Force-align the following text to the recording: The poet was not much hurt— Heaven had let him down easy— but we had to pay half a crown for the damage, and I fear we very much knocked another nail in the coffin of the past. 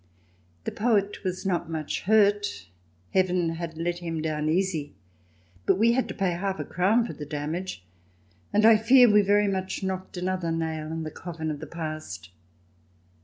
The 0.63 0.71
poet 0.71 1.23
was 1.23 1.45
not 1.45 1.69
much 1.69 2.01
hurt— 2.05 2.69
Heaven 3.13 3.49
had 3.49 3.77
let 3.77 3.99
him 3.99 4.19
down 4.19 4.49
easy— 4.49 4.95
but 5.67 5.77
we 5.77 5.91
had 5.91 6.07
to 6.07 6.15
pay 6.15 6.31
half 6.31 6.57
a 6.59 6.65
crown 6.65 7.05
for 7.05 7.13
the 7.13 7.23
damage, 7.23 7.85
and 8.51 8.65
I 8.65 8.77
fear 8.77 9.07
we 9.07 9.21
very 9.21 9.47
much 9.47 9.83
knocked 9.83 10.17
another 10.17 10.51
nail 10.51 10.87
in 10.91 11.03
the 11.03 11.11
coffin 11.11 11.51
of 11.51 11.59
the 11.59 11.67
past. 11.67 12.31